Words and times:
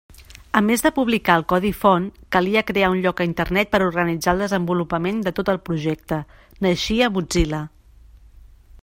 A 0.59 0.61
més 0.67 0.83
de 0.85 0.91
publicar 0.93 1.33
el 1.39 1.43
codi 1.51 1.71
font 1.81 2.07
calia 2.35 2.63
crear 2.69 2.89
un 2.93 3.03
lloc 3.03 3.21
a 3.21 3.27
Internet 3.31 3.71
per 3.75 3.81
organitzar 3.89 4.35
el 4.37 4.41
desenvolupament 4.45 5.21
de 5.29 5.35
tot 5.41 5.53
el 5.55 5.61
projecte: 5.69 6.21
naixia 6.69 7.15
Mozilla. 7.19 7.61